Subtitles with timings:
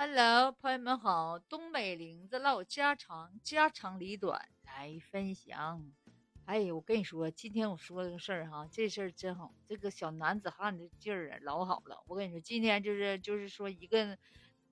[0.00, 5.90] Hello，朋友们好，东北玲子唠家常，家长里短来分享。
[6.44, 12.00] 哎，我跟你说，今天我说这个事儿哈，这事儿真好，这个小男子汉的劲儿啊，老好了。
[12.06, 14.16] 我跟你说，今天就是就是说一个，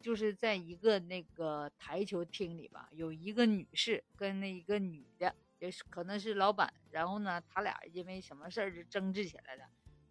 [0.00, 9.64] 就是在一个那个台球厅里吧，有一个女士跟那一个女的，也是可能是老板，然后呢，他俩因为什么事儿就争执起来了。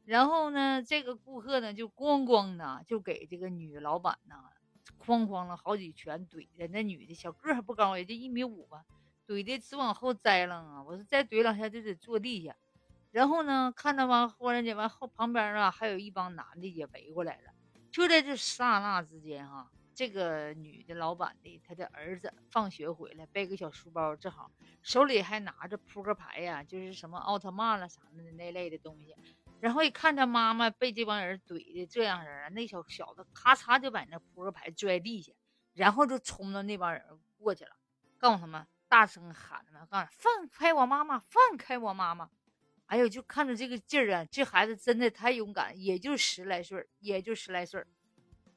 [0.05, 4.35] 然后呢，这个顾客呢就咣咣的就给这个女老板呢。
[4.97, 8.85] 哐哐了好几拳怼的，那女的小个还不高，也就一米五吧，
[9.27, 10.83] 怼的直往后栽了啊！
[10.83, 12.55] 我说再怼两下就得坐地下。
[13.11, 17.51] 然后呢，看到完忽然间完后旁边啊还有一帮男的也围过来了。
[17.91, 24.51] 就在这刹那之间哈，这个女的老板的她的儿子放学回来，背个小书包，正好
[24.83, 29.15] 手里还拿着扑克牌呀，就是什么奥特曼了啥的那类的东西。
[29.59, 35.31] 然后一看他妈妈被这帮人怼的这样式儿，那小小子咔嚓就把那扑克牌拽地下，
[35.73, 37.03] 然后就冲到那帮人
[37.37, 37.71] 过去了，
[38.17, 42.29] 告诉他们大声喊他们，告诉放开我妈妈，放开我妈妈！
[42.85, 47.83] 哎呦，就看着这个劲儿啊，这孩子真的太勇敢，也就十来岁也就十来岁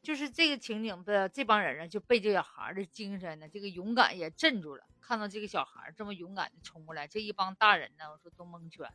[0.00, 4.84] 就是这个情景的这帮人啊，就被这小孩的精神呢，这个勇敢也镇住了。
[5.00, 8.90] 看到这个小孩这么勇敢的冲过来，这一帮大人呢，我说都蒙圈。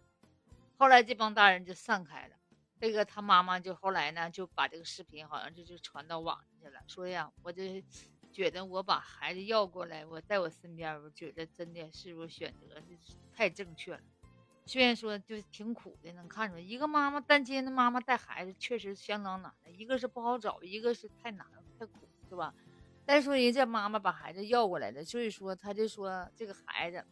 [0.77, 2.35] 后来这帮大人就散开了，
[2.79, 7.63] 这个他妈妈就后来呢就把这个视频好像就就传到网上去了，说呀，我就
[8.31, 12.79] 觉得我把孩子要过来，我在我身边，我觉得真的是我选择
[13.33, 14.01] 太正确了。
[14.67, 21.47] 虽然说就挺苦的，能看出来一个妈妈单亲的妈妈带孩子确实相当难的，一个是不好找，一个是太难
[21.79, 22.53] 太苦，是吧？
[23.05, 27.03] 再说人家妈妈把孩子要过来了，所以说他就说这个孩子。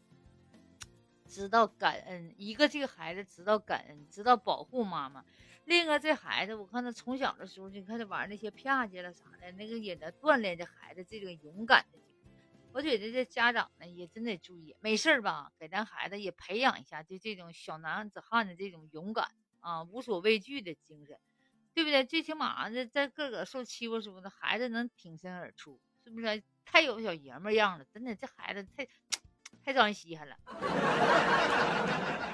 [1.35, 5.21] 知道感恩，一个这个孩子知道感恩，知道保护妈妈；
[5.65, 12.31] 另一个这孩子，我看他从小的时候，你看他玩那些啪叽了啥的，那个也能锻炼这孩子这种勇敢的精神。
[12.71, 19.29] 我觉得这家长呢也真得注意，没事吧，给咱孩子也培养一下，就这种小男子汉的这种勇敢
[19.59, 21.19] 啊，无所畏惧的精神，
[21.73, 22.05] 对不对？
[22.05, 26.41] 最起码这在个个受欺负时候，那孩子能挺身而出，是不是？
[26.67, 28.87] 太有小爷们样了，真的，这孩子太。
[29.65, 30.37] 太招人稀罕了，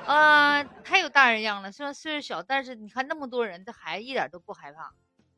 [0.06, 1.72] 啊，太有大人样了。
[1.72, 4.94] 虽然岁数小，但是你看那么多人，这孩子一点都不害怕。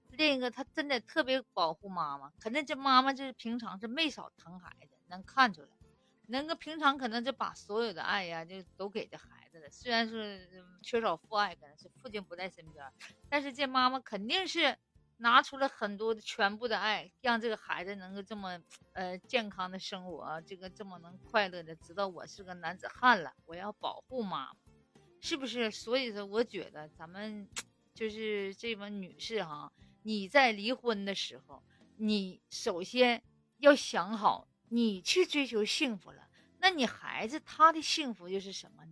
[0.09, 5.67] 另一个，他真的特别保护妈妈，肯定这妈妈就是平常是没少疼孩子，能看出来。
[6.25, 9.69] 能够平常可能就把所有的爱呀，就都给这孩子了。
[9.69, 12.83] 虽然是缺少父爱，可能是父亲不在身边，
[13.29, 14.75] 但是这妈妈肯定是。
[15.23, 18.59] 拿出了很多的全部的爱，让这个孩子能够这么
[18.91, 24.57] 呃健康的生活，这个这么能快乐的知道我是个男子汉了，我要保护妈妈，
[25.22, 25.72] 是不是？
[25.72, 27.47] 所以说，我觉得咱们
[27.94, 31.63] 就是这位女士哈，你在离婚的时候，
[31.95, 33.23] 你首先
[33.59, 36.28] 要想好，你去追求幸福了，
[36.59, 38.91] 那你孩子他的幸福又是什么呢？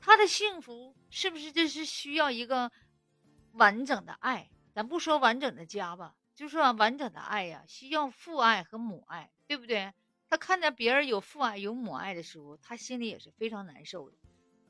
[0.00, 2.70] 他的幸福是不是就是需要一个
[3.54, 4.48] 完整的爱？
[4.76, 9.94] 咱不说完整的家吧，就说完整的爱呀，需要父爱和母爱，对不对？
[10.28, 14.18] 他看见别人有父爱有母爱的时候，他心里也是非常难受的。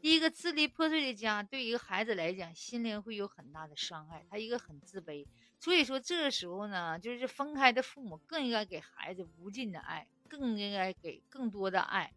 [0.01, 5.27] 第一个支离破碎的家，对一个孩子来讲，心灵会有很大的伤害，他一个很自卑。
[5.59, 12.13] 所以说这个时候呢，就是分开的父母更应该给孩子无尽的爱，更应该给更多的爱，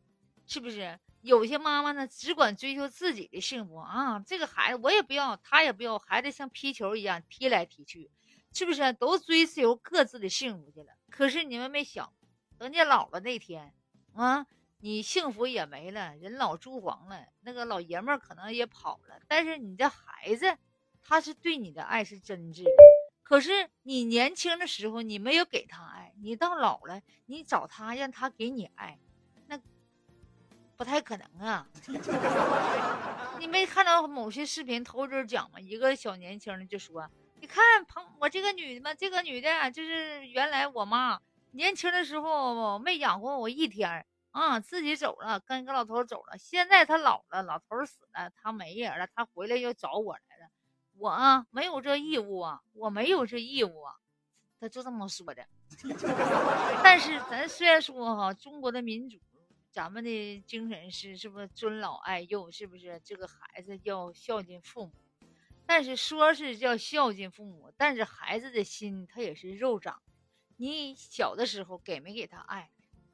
[0.49, 0.99] 是不是？
[1.21, 8.09] 有些妈妈呢，只管追求自己的幸福啊，这个孩子我也不要，他也不要，孩子像皮球一样踢来踢去，
[8.51, 8.91] 是不是？
[8.93, 10.93] 都追求各自的幸福去了。
[11.11, 12.11] 可是你们没想，
[12.57, 13.75] 等你老了那天，
[14.13, 14.47] 啊，
[14.79, 20.57] 你幸福也没了，人老珠黄了，那个老爷们可能也跑了，但是你的孩子，
[21.03, 22.71] 他是对你的爱是真挚的。
[23.21, 28.97] 可是你年轻的时候你没有给他爱，你到老了，你找他让他给你爱。
[29.45, 29.59] 那
[30.79, 31.67] 不太可能啊！
[33.38, 35.59] 你没看到某些视频头阵讲吗？
[35.59, 37.06] 一个小年轻的就说
[37.41, 41.20] ：“你看，朋我这个女的，这个女的，就是原来我妈
[41.52, 46.37] 年轻的时候没养活我一天啊，自己走了，跟一个老头走了。
[46.37, 50.49] 现在她老了，老头死了，她没人了，她回来又找我来了。
[50.97, 53.96] 我啊，没有这义务啊，我没有这义务啊。”
[54.61, 55.46] 他就这么说的。
[56.81, 59.17] 但是咱虽然说哈，中国的民主。
[59.71, 62.49] 咱们的精神是是不是尊老爱幼？
[62.49, 64.91] 是不是这个孩子要孝敬父母？
[65.66, 70.01] 但是说是叫孝敬父母，但是孩子的心他也是肉长。
[70.57, 72.71] 你小的时候给没给他爱，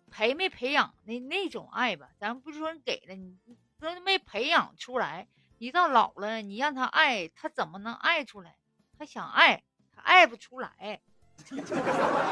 [0.09, 2.09] 培没培养那那种爱吧？
[2.17, 3.37] 咱不是说给了你，
[3.77, 5.27] 都没培养出来。
[5.57, 8.57] 你到老了，你让他爱，他怎么能爱出来？
[8.97, 11.01] 他想爱，他爱不出来。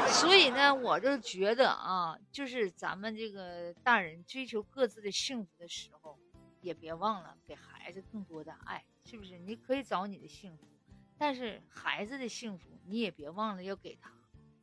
[0.08, 6.18] 所以呢，我就觉得啊，就是咱们这个大人追求各自的幸福的时候，
[6.60, 9.38] 也别忘了给孩子更多的爱，是不是？
[9.38, 10.64] 你可以找你的幸福，
[11.16, 14.10] 但是孩子的幸福你也别忘了要给他。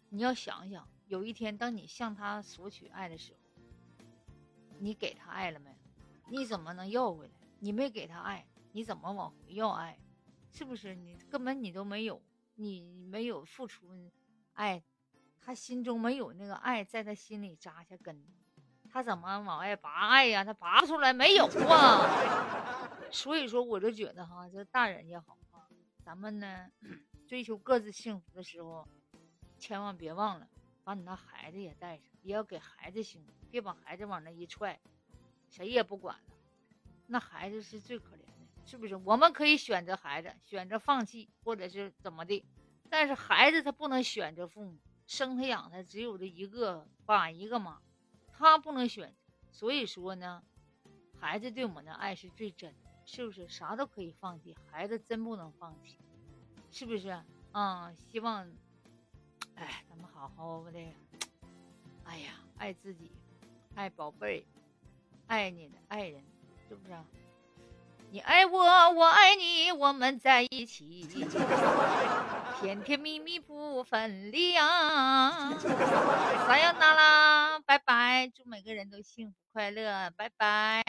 [0.09, 3.39] 你要想想，有一天当你向他索取爱的时候，
[4.79, 5.73] 你给他爱了没？
[6.29, 7.31] 你怎么能要回来？
[7.59, 9.97] 你没给他爱，你怎么往回要爱？
[10.51, 10.93] 是不是？
[10.93, 12.21] 你根本你都没有，
[12.55, 13.87] 你没有付出。
[14.53, 14.83] 爱，
[15.39, 18.23] 他心中没有那个爱，在他心里扎下根，
[18.91, 20.43] 他怎么往外拔爱呀？
[20.43, 22.89] 他拔不出来，没有啊。
[23.11, 25.67] 所以说，我就觉得哈，这大人也好啊，
[26.03, 26.69] 咱们呢，
[27.27, 28.87] 追求各自幸福的时候，
[29.59, 30.47] 千万别忘了
[30.83, 34.79] 把你那孩子也带上，也要给孩子幸福，别把孩子往那一踹，
[35.49, 36.23] 谁也不管了。
[37.07, 38.95] 那孩子是最可怜的，是不是？
[38.95, 42.45] 我们可以选择孩子，选择放弃，或者是怎么的。
[42.91, 44.77] 但是孩子他不能选择父母，
[45.07, 47.79] 生他养他只有这一个爸一个妈，
[48.27, 49.15] 他不能选。
[49.49, 50.43] 所以说呢，
[51.17, 53.47] 孩子对我们的爱是最真的，是不是？
[53.47, 55.97] 啥都可以放弃，孩子真不能放弃，
[56.69, 57.17] 是不是？
[57.53, 58.45] 啊，希望，
[59.55, 60.79] 哎，咱们好好的，
[62.03, 63.09] 哎呀，爱自己，
[63.73, 64.45] 爱宝贝，
[65.27, 66.21] 爱你的爱人，
[66.67, 66.93] 是不是？
[68.09, 71.07] 你爱我，我爱你，我们在一起，
[72.61, 75.51] 甜甜蜜蜜不分离啊！
[75.57, 80.83] 撒样那啦，拜拜，祝每个人都幸福快乐，拜拜。